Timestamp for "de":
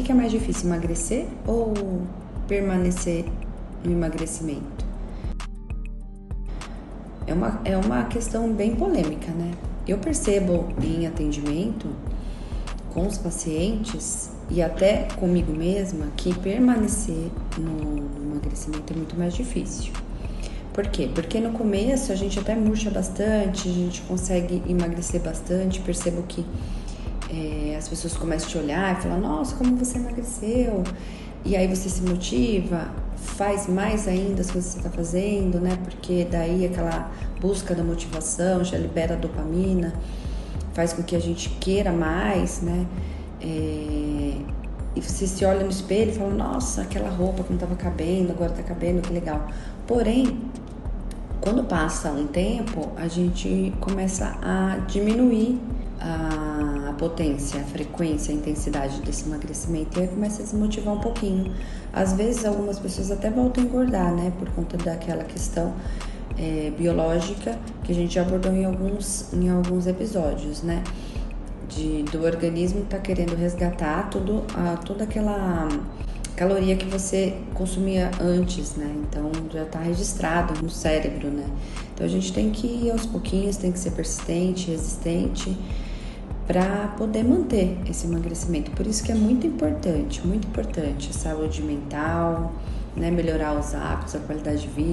71.70-72.02, 94.62-94.66